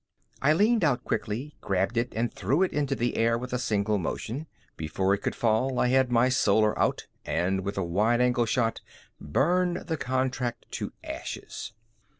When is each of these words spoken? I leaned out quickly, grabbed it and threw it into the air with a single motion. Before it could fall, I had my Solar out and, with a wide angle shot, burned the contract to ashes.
I 0.41 0.53
leaned 0.53 0.83
out 0.83 1.03
quickly, 1.03 1.57
grabbed 1.61 1.95
it 1.95 2.11
and 2.15 2.33
threw 2.33 2.63
it 2.63 2.73
into 2.73 2.95
the 2.95 3.15
air 3.17 3.37
with 3.37 3.53
a 3.53 3.59
single 3.59 3.99
motion. 3.99 4.47
Before 4.75 5.13
it 5.13 5.19
could 5.21 5.35
fall, 5.35 5.77
I 5.77 5.89
had 5.89 6.11
my 6.11 6.27
Solar 6.27 6.73
out 6.79 7.05
and, 7.23 7.61
with 7.61 7.77
a 7.77 7.83
wide 7.83 8.19
angle 8.19 8.47
shot, 8.47 8.81
burned 9.19 9.77
the 9.85 9.97
contract 9.97 10.65
to 10.71 10.91
ashes. 11.03 11.73